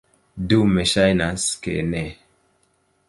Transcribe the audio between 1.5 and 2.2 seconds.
ke ne.